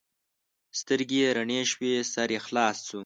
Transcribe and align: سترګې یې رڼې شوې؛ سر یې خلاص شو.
سترګې 0.79 1.17
یې 1.23 1.29
رڼې 1.37 1.61
شوې؛ 1.71 1.93
سر 2.13 2.29
یې 2.35 2.39
خلاص 2.45 2.77
شو. 2.87 2.99